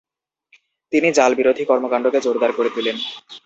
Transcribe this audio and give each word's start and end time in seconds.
তিনি 0.93 1.07
জাল-বিরোধী 1.11 1.63
কর্মকাণ্ডকে 1.65 2.19
জোরদার 2.21 2.51
করে 2.51 2.69
তুলেন। 2.75 2.97